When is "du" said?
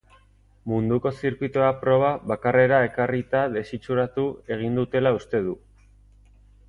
5.51-5.55